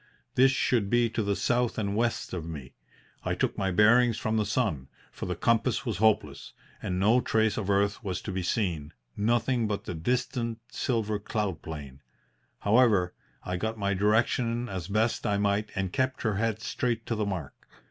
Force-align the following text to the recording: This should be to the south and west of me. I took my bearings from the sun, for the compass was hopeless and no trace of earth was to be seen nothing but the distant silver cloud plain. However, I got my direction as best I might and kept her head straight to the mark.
This 0.33 0.51
should 0.51 0.89
be 0.89 1.11
to 1.11 1.21
the 1.21 1.35
south 1.35 1.77
and 1.77 1.95
west 1.95 2.33
of 2.33 2.43
me. 2.47 2.73
I 3.23 3.35
took 3.35 3.55
my 3.55 3.69
bearings 3.69 4.17
from 4.17 4.35
the 4.35 4.47
sun, 4.47 4.87
for 5.11 5.27
the 5.27 5.35
compass 5.35 5.85
was 5.85 5.97
hopeless 5.97 6.53
and 6.81 6.99
no 6.99 7.21
trace 7.21 7.55
of 7.55 7.69
earth 7.69 8.03
was 8.03 8.19
to 8.23 8.31
be 8.31 8.41
seen 8.41 8.93
nothing 9.15 9.67
but 9.67 9.83
the 9.83 9.93
distant 9.93 10.57
silver 10.71 11.19
cloud 11.19 11.61
plain. 11.61 12.01
However, 12.61 13.13
I 13.43 13.57
got 13.57 13.77
my 13.77 13.93
direction 13.93 14.67
as 14.67 14.87
best 14.87 15.27
I 15.27 15.37
might 15.37 15.69
and 15.75 15.93
kept 15.93 16.23
her 16.23 16.37
head 16.37 16.61
straight 16.63 17.05
to 17.05 17.13
the 17.13 17.27
mark. 17.27 17.53